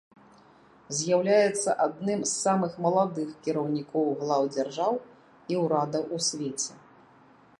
З'яўляецца 0.99 1.75
адным 1.85 2.23
з 2.23 2.31
самых 2.45 2.73
маладых 2.87 3.29
кіраўнікоў 3.47 4.05
глаў 4.21 4.43
дзяржаў 4.55 4.93
і 5.55 5.63
ўрадаў 5.65 6.03
у 6.17 6.23
свеце. 6.29 6.71